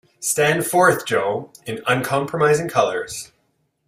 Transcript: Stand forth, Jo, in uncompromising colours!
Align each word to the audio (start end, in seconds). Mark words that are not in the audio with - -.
Stand 0.19 0.65
forth, 0.65 1.05
Jo, 1.05 1.51
in 1.67 1.83
uncompromising 1.85 2.67
colours! 2.67 3.31